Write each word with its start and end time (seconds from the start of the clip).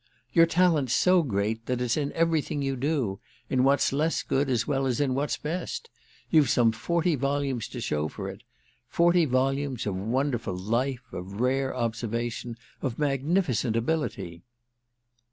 "Your 0.33 0.47
talent's 0.47 0.95
so 0.95 1.21
great 1.21 1.67
that 1.67 1.79
it's 1.79 1.95
in 1.95 2.11
everything 2.13 2.63
you 2.63 2.75
do, 2.75 3.19
in 3.51 3.63
what's 3.63 3.93
less 3.93 4.23
good 4.23 4.49
as 4.49 4.65
well 4.65 4.87
as 4.87 4.99
in 4.99 5.13
what's 5.13 5.37
best. 5.37 5.91
You've 6.31 6.49
some 6.49 6.71
forty 6.71 7.13
volumes 7.13 7.67
to 7.67 7.79
show 7.79 8.07
for 8.07 8.27
it—forty 8.27 9.25
volumes 9.25 9.85
of 9.85 9.95
wonderful 9.95 10.57
life, 10.57 11.03
of 11.11 11.39
rare 11.39 11.75
observation, 11.75 12.57
of 12.81 12.97
magnificent 12.97 13.75
ability." 13.75 14.41